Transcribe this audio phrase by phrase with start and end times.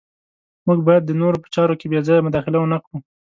[0.67, 2.97] موږ باید د نورو په چارو کې بې ځایه مداخله ونه کړو.